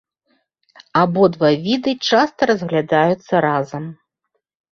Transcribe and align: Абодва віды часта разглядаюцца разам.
Абодва 1.01 1.49
віды 1.67 1.91
часта 2.09 2.41
разглядаюцца 2.51 3.35
разам. 3.49 3.83